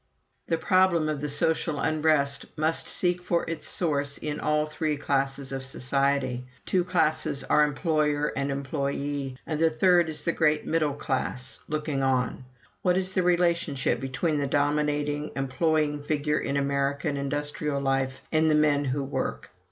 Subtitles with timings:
[0.47, 5.51] "The problem of the social unrest must seek for its source in all three classes
[5.51, 6.47] of society!
[6.65, 12.45] Two classes are employer and employee, the third is the great middle class, looking on.
[12.81, 18.55] What is the relationship between the dominating employing figure in American industrial life and the
[18.55, 19.51] men who work?